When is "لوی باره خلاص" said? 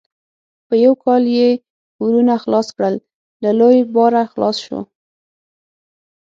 3.59-4.57